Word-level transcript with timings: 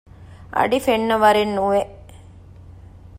އަޑި 0.55 0.77
ފެންނަވަރެއް 0.85 1.53
ނުވެ 1.57 1.81